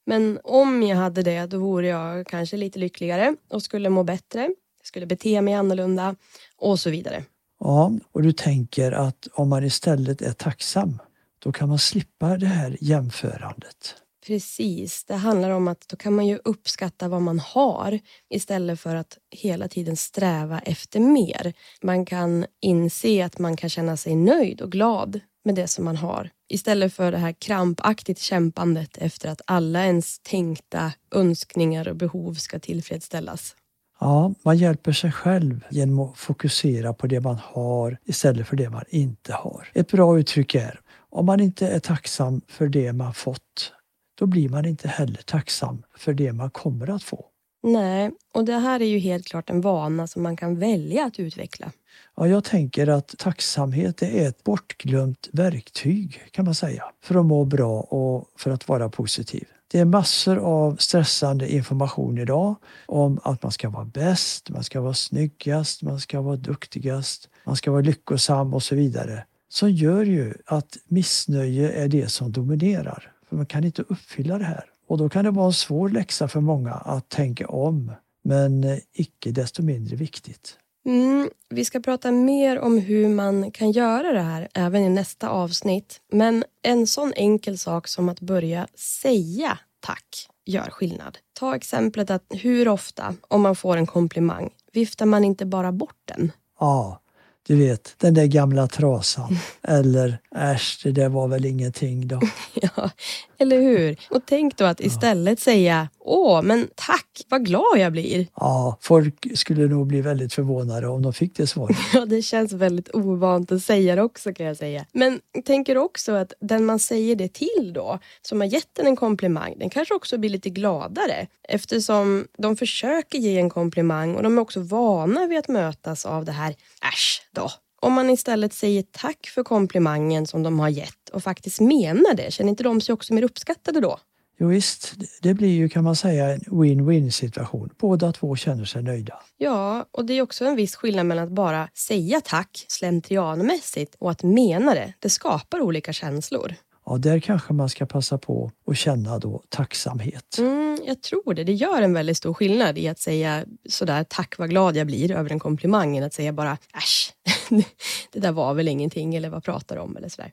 Men 0.06 0.39
om 0.44 0.84
jag 0.84 0.98
hade 0.98 1.22
det, 1.24 1.46
då 1.46 1.58
vore 1.58 1.88
jag 1.88 2.27
kanske 2.27 2.58
lite 2.58 2.80
lyckligare 2.80 3.36
och 3.50 3.63
skulle 3.63 3.89
må 3.89 4.04
bättre, 4.04 4.50
skulle 4.84 5.06
bete 5.06 5.42
mig 5.42 5.54
annorlunda 5.54 6.15
och 6.58 6.80
så 6.80 6.89
vidare. 6.89 7.24
Ja, 7.60 7.92
och 8.12 8.22
du 8.22 8.32
tänker 8.32 8.92
att 8.92 9.27
om 9.34 9.50
man 9.50 9.63
istället 9.63 10.22
är 10.22 10.34
tacksam, 10.34 11.00
då 11.46 11.52
kan 11.52 11.70
man 11.70 11.80
slippa 11.80 12.38
det 12.38 12.46
här 12.46 12.78
jämförandet. 12.82 13.96
Precis, 14.28 15.04
det 15.04 15.16
handlar 15.16 15.50
om 15.50 15.68
att 15.68 15.88
då 15.88 15.96
kan 15.96 16.14
man 16.14 16.28
ju 16.28 16.40
uppskatta 16.44 17.08
vad 17.08 17.22
man 17.22 17.40
har 17.40 18.00
istället 18.30 18.80
för 18.80 18.96
att 18.96 19.18
hela 19.32 19.68
tiden 19.68 19.98
sträva 19.98 20.60
efter 20.60 21.00
mer. 21.00 21.54
Man 21.82 22.06
kan 22.06 22.46
inse 22.62 23.25
att 23.25 23.40
man 23.40 23.58
kan 23.58 23.70
känna 23.70 23.98
sig 23.98 24.16
nöjd 24.16 24.62
och 24.62 24.72
glad 24.72 25.20
med 25.44 25.56
det 25.56 25.68
som 25.68 25.86
man 25.86 25.98
har 25.98 26.30
istället 26.50 26.94
för 26.94 27.12
det 27.12 27.18
här 27.18 27.32
krampaktigt 27.32 28.20
kämpandet 28.20 28.98
efter 28.98 29.30
att 29.30 29.42
alla 29.46 29.86
ens 29.86 30.20
tänkta 30.20 30.92
önskningar 31.12 31.88
och 31.88 31.96
behov 31.96 32.34
ska 32.34 32.60
tillfredsställas. 32.60 33.56
Ja, 34.00 34.34
man 34.44 34.58
hjälper 34.58 34.92
sig 34.92 35.12
själv 35.12 35.66
genom 35.70 36.00
att 36.00 36.18
fokusera 36.18 36.94
på 36.94 37.08
det 37.08 37.20
man 37.20 37.40
har 37.44 37.98
istället 38.06 38.48
för 38.48 38.56
det 38.56 38.70
man 38.70 38.84
inte 38.90 39.34
har. 39.34 39.70
Ett 39.74 39.92
bra 39.92 40.20
uttryck 40.20 40.56
är 40.56 40.80
om 41.15 41.25
man 41.25 41.39
inte 41.39 41.67
är 41.67 41.79
tacksam 41.79 42.41
för 42.48 42.67
det 42.67 42.93
man 42.93 43.13
fått, 43.13 43.74
då 44.19 44.25
blir 44.25 44.50
man 44.50 44.65
inte 44.65 44.88
heller 44.88 45.22
tacksam 45.22 45.84
för 45.98 46.13
det 46.13 46.34
man 46.34 46.50
kommer 46.50 46.89
att 46.89 47.03
få. 47.03 47.25
Nej, 47.63 48.12
och 48.34 48.45
det 48.45 48.57
här 48.57 48.79
är 48.79 48.86
ju 48.86 48.98
helt 48.98 49.27
klart 49.27 49.50
en 49.50 49.62
vana 49.62 50.07
som 50.07 50.24
man 50.24 50.38
kan 50.38 50.60
välja 50.60 51.05
att 51.05 51.19
utveckla. 51.19 51.72
Ja, 52.15 52.27
jag 52.27 52.43
tänker 52.43 52.88
att 52.88 53.15
tacksamhet 53.17 54.01
är 54.01 54.27
ett 54.27 54.43
bortglömt 54.43 55.29
verktyg 55.34 56.22
kan 56.31 56.45
man 56.45 56.55
säga 56.55 56.84
för 57.03 57.15
att 57.15 57.25
må 57.25 57.45
bra 57.45 57.79
och 57.79 58.27
för 58.38 58.51
att 58.51 58.67
vara 58.67 58.89
positiv. 58.89 59.48
Det 59.67 59.79
är 59.79 59.86
massor 59.86 60.38
av 60.38 60.75
stressande 60.75 61.53
information 61.53 62.17
idag 62.17 62.55
om 62.86 63.19
att 63.24 63.43
man 63.43 63.51
ska 63.51 63.69
vara 63.69 63.86
bäst, 63.86 64.50
man 64.50 64.63
ska 64.63 64.81
vara 64.81 64.93
snyggast, 64.93 65.81
man 65.81 66.00
ska 66.00 66.22
vara 66.22 66.36
duktigast, 66.36 67.29
man 67.45 67.55
ska 67.55 67.72
vara 67.72 67.81
lyckosam 67.81 68.53
och 68.53 68.63
så 68.63 68.75
vidare. 68.75 69.25
Som 69.55 69.71
gör 69.71 70.05
ju 70.05 70.33
att 70.45 70.77
missnöje 70.88 71.71
är 71.71 71.88
det 71.88 72.09
som 72.09 72.31
dominerar. 72.31 73.12
För 73.29 73.35
man 73.35 73.45
kan 73.45 73.63
inte 73.63 73.81
uppfylla 73.81 74.38
det 74.38 74.43
här. 74.43 74.65
Och 74.88 74.97
då 74.97 75.09
kan 75.09 75.25
det 75.25 75.31
vara 75.31 75.45
en 75.45 75.53
svår 75.53 75.89
läxa 75.89 76.27
för 76.27 76.39
många 76.39 76.71
att 76.71 77.09
tänka 77.09 77.47
om. 77.47 77.91
Men 78.24 78.79
icke 78.93 79.31
desto 79.31 79.63
mindre 79.63 79.95
viktigt. 79.95 80.57
Mm, 80.85 81.29
vi 81.50 81.65
ska 81.65 81.79
prata 81.79 82.11
mer 82.11 82.59
om 82.59 82.77
hur 82.77 83.09
man 83.09 83.51
kan 83.51 83.72
göra 83.72 84.11
det 84.11 84.22
här 84.22 84.48
även 84.53 84.81
i 84.81 84.89
nästa 84.89 85.29
avsnitt. 85.29 86.01
Men 86.11 86.44
en 86.61 86.87
sån 86.87 87.13
enkel 87.15 87.57
sak 87.57 87.87
som 87.87 88.09
att 88.09 88.20
börja 88.20 88.68
säga 88.75 89.59
tack 89.79 90.29
gör 90.46 90.70
skillnad. 90.70 91.18
Ta 91.33 91.55
exemplet 91.55 92.09
att 92.09 92.25
hur 92.29 92.68
ofta, 92.68 93.15
om 93.22 93.41
man 93.41 93.55
får 93.55 93.77
en 93.77 93.87
komplimang, 93.87 94.50
viftar 94.74 95.05
man 95.05 95.24
inte 95.24 95.46
bara 95.46 95.72
bort 95.72 96.01
den? 96.05 96.31
Ja, 96.59 97.01
du 97.48 97.55
vet, 97.55 97.96
den 97.98 98.14
där 98.14 98.25
gamla 98.25 98.68
trasan. 98.68 99.38
Eller 99.62 100.18
äsch, 100.36 100.79
det 100.84 100.92
där 100.92 101.10
var 101.10 101.27
väl 101.27 101.46
ingenting 101.46 102.08
då. 102.08 102.22
ja, 102.53 102.90
eller 103.38 103.62
hur? 103.62 103.98
Och 104.10 104.22
tänk 104.25 104.58
då 104.58 104.66
att 104.66 104.79
istället 104.79 105.40
säga 105.40 105.90
Åh, 106.08 106.42
men 106.42 106.68
tack, 106.75 107.25
vad 107.29 107.46
glad 107.46 107.77
jag 107.77 107.92
blir. 107.92 108.27
Ja, 108.36 108.77
folk 108.81 109.38
skulle 109.38 109.68
nog 109.68 109.88
bli 109.88 110.01
väldigt 110.01 110.34
förvånade 110.34 110.88
om 110.88 111.01
de 111.01 111.14
fick 111.14 111.38
det 111.38 111.48
svaret. 111.48 111.77
ja, 111.94 112.05
det 112.05 112.22
känns 112.22 112.53
väldigt 112.53 112.96
ovant 112.96 113.51
att 113.51 113.64
säga 113.64 113.96
det 113.96 114.01
också 114.01 114.34
kan 114.34 114.46
jag 114.46 114.58
säga. 114.58 114.86
Men 114.92 115.20
tänker 115.46 115.77
också 115.77 116.12
att 116.12 116.34
den 116.40 116.66
man 116.66 116.79
säger 116.79 117.16
det 117.16 117.34
till 117.34 117.72
då, 117.74 118.00
som 118.22 118.42
har 118.42 118.48
gett 118.48 118.79
en 118.79 118.88
en 118.96 118.96
komplimang, 118.96 119.55
den 119.60 119.70
kanske 119.70 119.94
också 119.94 120.18
blir 120.18 120.29
lite 120.29 120.50
gladare 120.50 121.27
eftersom 121.44 122.27
de 122.38 122.55
försöker 122.55 123.18
ge 123.18 123.40
en 123.40 123.50
komplimang 123.50 124.16
och 124.16 124.24
de 124.24 124.38
är 124.38 124.42
också 124.42 124.60
vana 124.60 125.27
vid 125.27 125.40
att 125.40 125.48
mötas 125.48 126.05
av 126.05 126.25
det 126.25 126.31
här 126.31 126.55
äsch 126.94 127.22
då. 127.35 127.51
Om 127.81 127.93
man 127.93 128.09
istället 128.09 128.53
säger 128.53 128.83
tack 128.91 129.27
för 129.27 129.43
komplimangen 129.43 130.27
som 130.27 130.43
de 130.43 130.59
har 130.59 130.69
gett 130.69 131.09
och 131.13 131.24
faktiskt 131.24 131.61
menar 131.61 132.13
det, 132.13 132.33
känner 132.33 132.50
inte 132.50 132.63
de 132.63 132.81
sig 132.81 132.93
också 132.93 133.13
mer 133.13 133.24
uppskattade 133.24 133.79
då? 133.79 134.00
Jo, 134.39 134.48
visst, 134.48 134.93
det 135.21 135.33
blir 135.33 135.50
ju 135.50 135.69
kan 135.69 135.83
man 135.83 135.95
säga 135.95 136.29
en 136.29 136.39
win-win 136.39 137.09
situation. 137.09 137.69
Båda 137.77 138.11
två 138.11 138.35
känner 138.35 138.65
sig 138.65 138.83
nöjda. 138.83 139.19
Ja, 139.37 139.85
och 139.91 140.05
det 140.05 140.13
är 140.13 140.21
också 140.21 140.45
en 140.45 140.55
viss 140.55 140.75
skillnad 140.75 141.05
mellan 141.05 141.25
att 141.25 141.31
bara 141.31 141.69
säga 141.74 142.21
tack 142.21 142.65
slentrianmässigt 142.67 143.95
och 144.00 144.11
att 144.11 144.24
mena 144.24 144.74
det. 144.74 144.93
Det 145.00 145.09
skapar 145.09 145.61
olika 145.61 145.93
känslor. 145.93 146.53
Ja, 146.85 146.98
där 146.98 147.19
kanske 147.19 147.53
man 147.53 147.69
ska 147.69 147.85
passa 147.85 148.17
på 148.17 148.51
att 148.67 148.77
känna 148.77 149.19
då 149.19 149.43
tacksamhet. 149.50 150.37
Mm, 150.37 150.79
jag 150.85 151.01
tror 151.01 151.33
det. 151.33 151.43
Det 151.43 151.53
gör 151.53 151.81
en 151.81 151.93
väldigt 151.93 152.17
stor 152.17 152.33
skillnad 152.33 152.77
i 152.77 152.87
att 152.87 153.00
säga 153.00 153.45
sådär 153.69 154.05
tack 154.09 154.37
vad 154.37 154.50
glad 154.50 154.75
jag 154.75 154.87
blir 154.87 155.11
över 155.11 155.31
en 155.31 155.39
komplimang 155.39 155.98
än 155.98 156.03
att 156.03 156.13
säga 156.13 156.33
bara 156.33 156.57
äsch, 156.74 157.13
det 158.11 158.19
där 158.19 158.31
var 158.31 158.53
väl 158.53 158.67
ingenting 158.67 159.15
eller 159.15 159.29
vad 159.29 159.43
pratar 159.43 159.75
du 159.75 159.81
om 159.81 159.98
eller 159.98 160.09
sådär. 160.09 160.31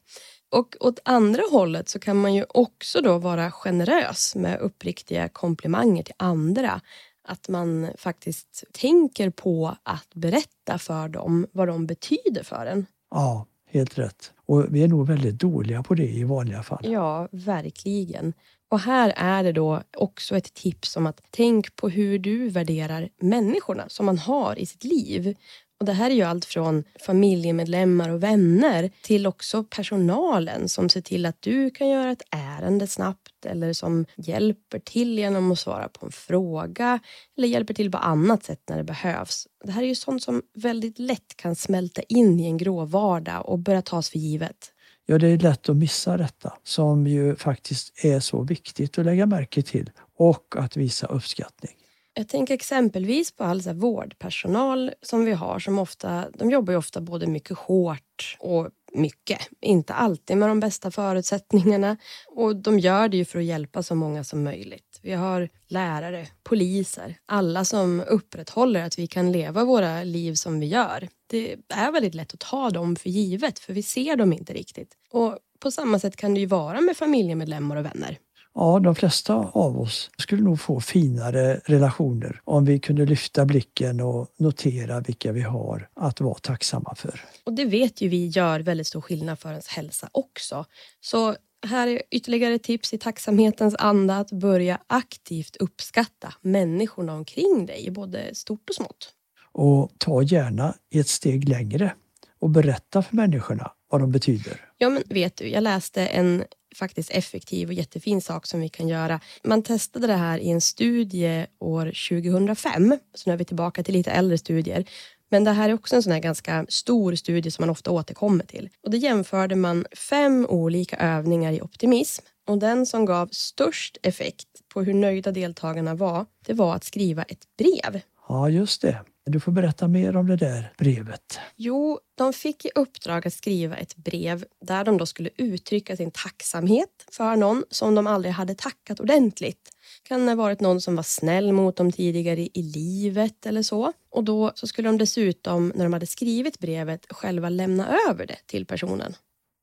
Och 0.50 0.76
åt 0.80 0.98
andra 1.04 1.42
hållet 1.50 1.88
så 1.88 1.98
kan 1.98 2.20
man 2.20 2.34
ju 2.34 2.44
också 2.48 3.00
då 3.00 3.18
vara 3.18 3.50
generös 3.50 4.34
med 4.34 4.60
uppriktiga 4.60 5.28
komplimanger 5.28 6.02
till 6.02 6.14
andra. 6.16 6.80
Att 7.28 7.48
man 7.48 7.88
faktiskt 7.98 8.64
tänker 8.72 9.30
på 9.30 9.76
att 9.82 10.14
berätta 10.14 10.78
för 10.78 11.08
dem 11.08 11.46
vad 11.52 11.68
de 11.68 11.86
betyder 11.86 12.42
för 12.42 12.66
en. 12.66 12.86
Ja, 13.10 13.46
helt 13.72 13.98
rätt. 13.98 14.32
Och 14.46 14.66
vi 14.70 14.82
är 14.82 14.88
nog 14.88 15.06
väldigt 15.06 15.38
dåliga 15.38 15.82
på 15.82 15.94
det 15.94 16.08
i 16.08 16.24
vanliga 16.24 16.62
fall. 16.62 16.80
Ja, 16.82 17.28
verkligen. 17.32 18.32
Och 18.70 18.80
här 18.80 19.12
är 19.16 19.42
det 19.42 19.52
då 19.52 19.82
också 19.96 20.37
ett 20.37 20.54
tips 20.54 20.96
om 20.96 21.06
att 21.06 21.20
tänk 21.30 21.76
på 21.76 21.88
hur 21.88 22.18
du 22.18 22.48
värderar 22.48 23.08
människorna 23.20 23.85
som 23.88 24.06
man 24.06 24.18
har 24.18 24.58
i 24.58 24.66
sitt 24.66 24.85
liv. 24.85 25.37
Och 25.83 25.87
det 25.87 25.92
här 25.92 26.11
är 26.11 26.14
ju 26.14 26.23
allt 26.23 26.45
från 26.45 26.85
familjemedlemmar 27.07 28.09
och 28.09 28.23
vänner 28.23 28.90
till 29.03 29.27
också 29.27 29.64
personalen 29.64 30.68
som 30.68 30.88
ser 30.88 31.01
till 31.01 31.27
att 31.27 31.42
du 31.42 31.71
kan 31.71 31.88
göra 31.88 32.11
ett 32.11 32.23
ärende 32.31 32.87
snabbt 32.87 33.47
eller 33.47 33.73
som 33.73 34.07
hjälper 34.16 34.79
till 34.79 35.18
genom 35.18 35.53
att 35.53 35.59
svara 35.59 35.88
på 35.88 36.07
en 36.07 36.12
fråga 36.12 36.99
eller 37.37 37.49
hjälper 37.49 37.75
till 37.75 37.90
på 37.90 37.99
annat 37.99 38.45
sätt 38.45 38.61
när 38.68 38.77
det 38.77 38.85
behövs. 38.85 39.47
Det 39.64 39.73
här 39.73 39.83
är 39.83 39.87
ju 39.87 39.95
sånt 39.95 40.23
som 40.23 40.42
väldigt 40.55 40.99
lätt 40.99 41.37
kan 41.37 41.57
smälta 41.57 42.03
in 42.03 42.40
i 42.40 42.47
en 42.47 42.59
grå 42.59 42.85
vardag 42.85 43.49
och 43.49 43.59
börja 43.59 43.83
tas 43.83 44.11
för 44.11 44.18
givet. 44.18 44.73
Ja, 45.07 45.18
det 45.18 45.29
är 45.29 45.38
lätt 45.38 45.68
att 45.68 45.77
missa 45.77 46.16
detta 46.16 46.53
som 46.64 47.07
ju 47.07 47.37
faktiskt 47.37 48.05
är 48.05 48.21
så 48.21 48.42
viktigt 48.42 48.99
att 48.99 49.05
lägga 49.05 49.27
märke 49.27 49.62
till 49.62 49.90
och 50.18 50.55
att 50.57 50.77
visa 50.77 51.07
uppskattning. 51.07 51.73
Jag 52.14 52.29
tänker 52.29 52.55
exempelvis 52.55 53.33
på 53.33 53.44
all 53.44 53.62
så 53.62 53.72
vårdpersonal 53.72 54.92
som 55.03 55.25
vi 55.25 55.33
har 55.33 55.59
som 55.59 55.79
ofta, 55.79 56.25
de 56.35 56.51
jobbar 56.51 56.72
ju 56.72 56.77
ofta 56.77 57.01
både 57.01 57.27
mycket 57.27 57.59
hårt 57.59 58.37
och 58.40 58.68
mycket. 58.92 59.38
Inte 59.61 59.94
alltid 59.94 60.37
med 60.37 60.48
de 60.48 60.61
bästa 60.61 60.90
förutsättningarna 60.90 61.96
och 62.27 62.57
de 62.57 62.79
gör 62.79 63.09
det 63.09 63.16
ju 63.16 63.25
för 63.25 63.38
att 63.38 63.44
hjälpa 63.44 63.83
så 63.83 63.94
många 63.94 64.25
som 64.25 64.44
möjligt. 64.44 65.01
Vi 65.03 65.12
har 65.12 65.48
lärare, 65.68 66.29
poliser, 66.42 67.16
alla 67.27 67.64
som 67.64 68.05
upprätthåller 68.09 68.83
att 68.83 68.98
vi 68.98 69.07
kan 69.07 69.33
leva 69.33 69.64
våra 69.64 70.05
liv 70.05 70.35
som 70.35 70.61
vi 70.61 70.66
gör. 70.66 71.09
Det 71.27 71.57
är 71.68 71.92
väldigt 71.92 72.14
lätt 72.14 72.35
att 72.35 72.40
ta 72.40 72.70
dem 72.70 72.96
för 72.96 73.11
givet 73.11 73.59
för 73.59 73.72
vi 73.72 73.83
ser 73.83 74.16
dem 74.16 74.33
inte 74.33 74.53
riktigt. 74.53 74.96
Och 75.11 75.38
på 75.61 75.70
samma 75.70 75.98
sätt 75.98 76.16
kan 76.16 76.35
det 76.35 76.40
ju 76.40 76.46
vara 76.46 76.81
med 76.81 76.96
familjemedlemmar 76.96 77.77
och 77.77 77.85
vänner. 77.85 78.18
Ja, 78.54 78.78
de 78.78 78.94
flesta 78.94 79.34
av 79.34 79.80
oss 79.80 80.10
skulle 80.18 80.42
nog 80.42 80.60
få 80.60 80.80
finare 80.80 81.60
relationer 81.64 82.40
om 82.44 82.64
vi 82.64 82.78
kunde 82.78 83.06
lyfta 83.06 83.44
blicken 83.44 84.00
och 84.00 84.28
notera 84.36 85.00
vilka 85.00 85.32
vi 85.32 85.40
har 85.40 85.88
att 85.94 86.20
vara 86.20 86.34
tacksamma 86.34 86.94
för. 86.94 87.20
Och 87.44 87.52
det 87.52 87.64
vet 87.64 88.00
ju 88.00 88.08
vi 88.08 88.26
gör 88.26 88.60
väldigt 88.60 88.86
stor 88.86 89.00
skillnad 89.00 89.38
för 89.38 89.50
ens 89.50 89.68
hälsa 89.68 90.08
också. 90.12 90.64
Så 91.00 91.36
här 91.66 91.86
är 91.86 92.02
ytterligare 92.10 92.58
tips 92.58 92.92
i 92.92 92.98
tacksamhetens 92.98 93.74
anda 93.78 94.18
att 94.18 94.32
börja 94.32 94.78
aktivt 94.86 95.56
uppskatta 95.56 96.34
människorna 96.40 97.14
omkring 97.14 97.66
dig, 97.66 97.90
både 97.90 98.34
stort 98.34 98.68
och 98.68 98.74
smått. 98.74 99.12
Och 99.52 99.90
ta 99.98 100.22
gärna 100.22 100.74
ett 100.94 101.08
steg 101.08 101.48
längre 101.48 101.94
och 102.38 102.50
berätta 102.50 103.02
för 103.02 103.16
människorna 103.16 103.72
vad 103.90 104.00
de 104.00 104.12
betyder. 104.12 104.60
Ja, 104.78 104.88
men 104.88 105.02
vet 105.08 105.36
du, 105.36 105.48
jag 105.48 105.62
läste 105.62 106.06
en 106.06 106.44
faktiskt 106.76 107.11
effektiv 107.11 107.68
och 107.68 107.74
jättefin 107.74 108.20
sak 108.20 108.46
som 108.46 108.61
vi 108.61 108.68
kan 108.68 108.88
göra. 108.88 109.20
Man 109.44 109.62
testade 109.62 110.06
det 110.06 110.16
här 110.16 110.38
i 110.38 110.50
en 110.50 110.61
studie 110.61 111.46
år 111.58 111.85
2005, 111.85 112.98
så 113.14 113.30
nu 113.30 113.35
är 113.35 113.38
vi 113.38 113.44
tillbaka 113.44 113.82
till 113.82 113.94
lite 113.94 114.11
äldre 114.11 114.38
studier. 114.38 114.85
Men 115.28 115.44
det 115.44 115.50
här 115.50 115.68
är 115.68 115.74
också 115.74 115.96
en 115.96 116.02
sån 116.02 116.12
här 116.12 116.20
ganska 116.20 116.66
stor 116.68 117.14
studie 117.14 117.50
som 117.50 117.62
man 117.62 117.70
ofta 117.70 117.90
återkommer 117.90 118.44
till. 118.44 118.68
Och 118.82 118.90
det 118.90 118.96
jämförde 118.96 119.56
man 119.56 119.87
fem 119.96 120.46
olika 120.48 120.96
övningar 120.96 121.52
i 121.52 121.62
optimism 121.62 122.24
och 122.46 122.58
den 122.58 122.87
som 122.87 123.04
gav 123.04 123.28
störst 123.32 123.98
effekt 124.02 124.48
på 124.74 124.82
hur 124.82 124.94
nöjda 124.94 125.32
deltagarna 125.32 125.94
var, 125.94 126.26
det 126.46 126.54
var 126.54 126.74
att 126.74 126.85
skriva 126.85 127.22
ett 127.22 127.46
brev. 127.58 128.00
Ja, 128.28 128.48
just 128.48 128.82
det. 128.82 129.00
Du 129.24 129.40
får 129.40 129.52
berätta 129.52 129.88
mer 129.88 130.16
om 130.16 130.26
det 130.26 130.37
där 130.37 130.72
brevet. 130.78 131.38
Jo, 131.56 132.00
de 132.14 132.32
fick 132.32 132.64
i 132.64 132.70
uppdrag 132.74 133.26
att 133.26 133.32
skriva 133.32 133.76
ett 133.76 133.96
brev 133.96 134.44
där 134.61 134.85
de 134.85 134.98
då 134.98 135.06
skulle 135.06 135.30
uttrycka 135.37 135.96
sin 135.96 136.11
tacksamhet 136.11 136.88
för 137.11 137.37
någon 137.37 137.64
som 137.70 137.94
de 137.94 138.06
aldrig 138.06 138.35
hade 138.35 138.54
tackat 138.54 139.00
ordentligt. 139.00 139.70
Kan 140.02 140.28
ha 140.28 140.35
varit 140.35 140.61
någon 140.61 140.80
som 140.80 140.96
var 140.96 141.02
snäll 141.02 141.52
mot 141.52 141.76
dem 141.76 141.92
tidigare 141.92 142.40
i 142.40 142.62
livet 142.62 143.46
eller 143.46 143.62
så. 143.62 143.92
Och 144.11 144.24
då 144.24 144.52
så 144.54 144.66
skulle 144.66 144.88
de 144.88 144.98
dessutom, 144.98 145.72
när 145.74 145.85
de 145.85 145.92
hade 145.92 146.06
skrivit 146.06 146.58
brevet, 146.58 147.06
själva 147.11 147.48
lämna 147.48 147.98
över 148.08 148.26
det 148.26 148.38
till 148.46 148.66
personen. 148.66 149.14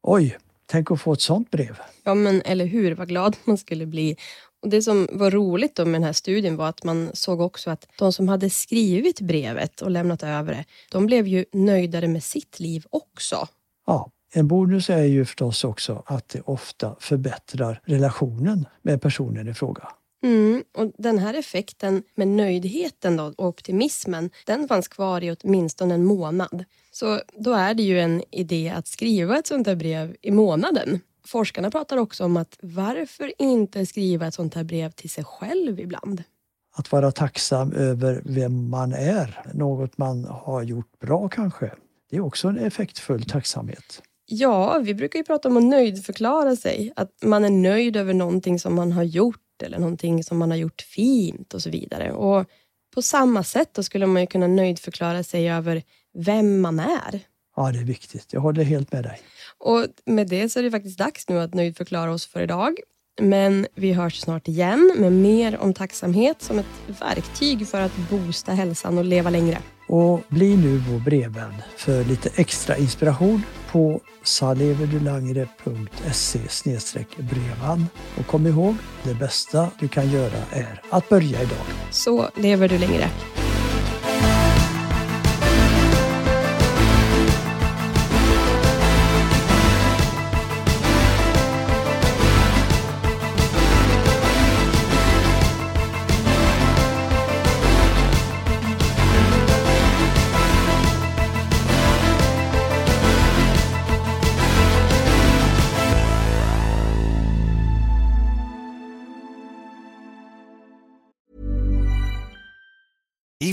Oj, 0.03 0.37
tänk 0.65 0.91
att 0.91 1.01
få 1.01 1.13
ett 1.13 1.21
sånt 1.21 1.51
brev. 1.51 1.79
Ja, 2.03 2.13
men 2.13 2.41
eller 2.41 2.65
hur, 2.65 2.95
vad 2.95 3.07
glad 3.07 3.37
man 3.43 3.57
skulle 3.57 3.85
bli. 3.85 4.17
Och 4.61 4.69
Det 4.69 4.81
som 4.81 5.07
var 5.11 5.31
roligt 5.31 5.75
då 5.75 5.85
med 5.85 5.93
den 5.93 6.03
här 6.03 6.13
studien 6.13 6.55
var 6.55 6.69
att 6.69 6.83
man 6.83 7.09
såg 7.13 7.41
också 7.41 7.69
att 7.69 7.87
de 7.97 8.13
som 8.13 8.27
hade 8.27 8.49
skrivit 8.49 9.21
brevet 9.21 9.81
och 9.81 9.91
lämnat 9.91 10.23
över 10.23 10.53
det, 10.53 10.65
de 10.91 11.05
blev 11.05 11.27
ju 11.27 11.45
nöjdare 11.51 12.07
med 12.07 12.23
sitt 12.23 12.59
liv 12.59 12.85
också. 12.89 13.47
Ja, 13.85 14.11
en 14.33 14.47
bonus 14.47 14.89
är 14.89 15.03
ju 15.03 15.25
förstås 15.25 15.63
också 15.63 16.03
att 16.05 16.29
det 16.29 16.41
ofta 16.41 16.95
förbättrar 16.99 17.81
relationen 17.85 18.65
med 18.81 19.01
personen 19.01 19.47
i 19.47 19.53
fråga. 19.53 19.89
Mm, 20.23 20.63
och 20.77 20.91
Den 20.97 21.19
här 21.19 21.33
effekten 21.33 22.03
med 22.15 22.27
nöjdheten 22.27 23.17
då, 23.17 23.23
och 23.23 23.45
optimismen, 23.45 24.29
den 24.45 24.67
fanns 24.67 24.87
kvar 24.87 25.23
i 25.23 25.31
åtminstone 25.31 25.93
en 25.93 26.05
månad. 26.05 26.65
Så 26.91 27.21
då 27.33 27.53
är 27.53 27.73
det 27.73 27.83
ju 27.83 27.99
en 27.99 28.23
idé 28.31 28.69
att 28.69 28.87
skriva 28.87 29.37
ett 29.37 29.47
sånt 29.47 29.67
här 29.67 29.75
brev 29.75 30.15
i 30.21 30.31
månaden. 30.31 30.99
Forskarna 31.29 31.71
pratar 31.71 31.97
också 31.97 32.25
om 32.25 32.37
att 32.37 32.57
varför 32.61 33.33
inte 33.37 33.85
skriva 33.85 34.27
ett 34.27 34.33
sånt 34.33 34.53
här 34.53 34.63
brev 34.63 34.91
till 34.91 35.09
sig 35.09 35.23
själv 35.23 35.79
ibland? 35.79 36.23
Att 36.75 36.91
vara 36.91 37.11
tacksam 37.11 37.73
över 37.73 38.21
vem 38.25 38.69
man 38.69 38.93
är, 38.93 39.43
något 39.53 39.97
man 39.97 40.25
har 40.25 40.63
gjort 40.63 40.99
bra 40.99 41.29
kanske. 41.29 41.71
Det 42.09 42.17
är 42.17 42.21
också 42.21 42.47
en 42.47 42.57
effektfull 42.57 43.23
tacksamhet. 43.25 44.01
Ja, 44.25 44.79
vi 44.83 44.93
brukar 44.93 45.19
ju 45.19 45.25
prata 45.25 45.49
om 45.49 45.57
att 45.57 45.63
nöjdförklara 45.63 46.55
sig. 46.55 46.93
Att 46.95 47.11
man 47.23 47.45
är 47.45 47.49
nöjd 47.49 47.95
över 47.95 48.13
någonting 48.13 48.59
som 48.59 48.75
man 48.75 48.91
har 48.91 49.03
gjort 49.03 49.63
eller 49.63 49.79
någonting 49.79 50.23
som 50.23 50.37
man 50.37 50.51
har 50.51 50.57
gjort 50.57 50.81
fint 50.81 51.53
och 51.53 51.61
så 51.61 51.69
vidare. 51.69 52.11
Och 52.11 52.45
på 52.93 53.01
samma 53.01 53.43
sätt 53.43 53.73
då 53.73 53.83
skulle 53.83 54.05
man 54.05 54.21
ju 54.21 54.27
kunna 54.27 54.47
nöjdförklara 54.47 55.23
sig 55.23 55.49
över 55.51 55.83
vem 56.13 56.61
man 56.61 56.79
är. 56.79 57.19
Ja, 57.55 57.71
det 57.71 57.79
är 57.79 57.83
viktigt. 57.83 58.33
Jag 58.33 58.41
håller 58.41 58.63
helt 58.63 58.91
med 58.91 59.03
dig. 59.03 59.19
Och 59.59 59.85
med 60.05 60.27
det 60.27 60.49
så 60.49 60.59
är 60.59 60.63
det 60.63 60.71
faktiskt 60.71 60.99
dags 60.99 61.29
nu 61.29 61.39
att 61.39 61.53
nöjdförklara 61.53 62.11
oss 62.11 62.25
för 62.25 62.41
idag. 62.41 62.75
Men 63.21 63.67
vi 63.75 63.93
hörs 63.93 64.19
snart 64.19 64.47
igen 64.47 64.93
med 64.97 65.11
mer 65.11 65.57
om 65.57 65.73
tacksamhet 65.73 66.41
som 66.41 66.59
ett 66.59 66.65
verktyg 66.99 67.67
för 67.67 67.81
att 67.81 67.91
boosta 68.09 68.51
hälsan 68.51 68.97
och 68.97 69.05
leva 69.05 69.29
längre. 69.29 69.57
Och 69.87 70.21
bli 70.29 70.57
nu 70.57 70.77
vår 70.77 70.99
brevvän 70.99 71.53
för 71.77 72.03
lite 72.03 72.29
extra 72.35 72.77
inspiration 72.77 73.43
på 73.71 74.01
saleverdulangre.se 74.23 76.39
brevan. 77.17 77.85
Och 78.17 78.27
kom 78.27 78.47
ihåg, 78.47 78.75
det 79.03 79.13
bästa 79.13 79.71
du 79.79 79.87
kan 79.87 80.11
göra 80.11 80.43
är 80.51 80.81
att 80.89 81.09
börja 81.09 81.41
idag. 81.41 81.65
Så 81.91 82.29
lever 82.35 82.69
du 82.69 82.77
längre. 82.77 83.09